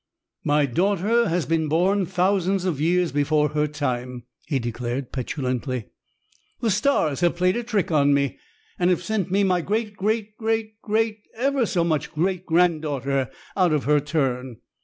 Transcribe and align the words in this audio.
"My 0.43 0.65
daughter 0.65 1.29
has 1.29 1.45
been 1.45 1.67
born 1.67 2.07
thousands 2.07 2.65
of 2.65 2.81
years 2.81 3.11
before 3.11 3.49
her 3.49 3.67
time," 3.67 4.23
he 4.47 4.57
declared, 4.57 5.11
petulantly. 5.11 5.89
"The 6.59 6.71
stars 6.71 7.19
have 7.19 7.35
played 7.35 7.55
a 7.55 7.61
trick 7.63 7.91
on 7.91 8.11
me, 8.11 8.39
and 8.79 8.89
have 8.89 9.03
sent 9.03 9.29
me 9.29 9.43
my 9.43 9.61
great 9.61 9.95
great 9.95 10.35
great 10.37 10.81
great 10.81 11.27
ever 11.35 11.67
so 11.67 11.83
much 11.83 12.11
great 12.15 12.47
granddaughter 12.47 13.29
out 13.55 13.73
of 13.73 13.83
her 13.83 13.99
turn." 13.99 14.57